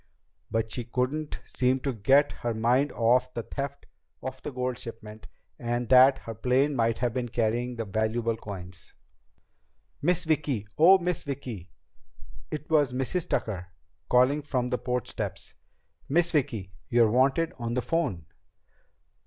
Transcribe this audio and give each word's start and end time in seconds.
But 0.49 0.71
she 0.71 0.83
couldn't 0.83 1.39
seem 1.45 1.77
to 1.81 1.93
get 1.93 2.31
her 2.39 2.55
mind 2.55 2.91
off 2.93 3.35
the 3.35 3.43
theft 3.43 3.85
of 4.23 4.41
the 4.41 4.49
gold 4.51 4.79
shipment 4.79 5.27
and 5.59 5.89
that 5.89 6.17
her 6.23 6.33
plane 6.33 6.75
might 6.75 6.97
have 6.97 7.13
been 7.13 7.29
carrying 7.29 7.75
the 7.75 7.85
valuable 7.85 8.35
coins. 8.35 8.95
"Miss 10.01 10.23
Vicki! 10.23 10.65
Oh, 10.75 10.97
Miss 10.97 11.21
Vicki!" 11.21 11.69
It 12.49 12.67
was 12.67 12.93
Mrs. 12.93 13.29
Tucker, 13.29 13.67
calling 14.09 14.41
from 14.41 14.69
the 14.69 14.79
porch 14.79 15.07
steps. 15.07 15.53
"Miss 16.09 16.31
Vicki, 16.31 16.73
you're 16.89 17.11
wanted 17.11 17.53
on 17.59 17.75
the 17.75 17.81
phone." 17.83 18.25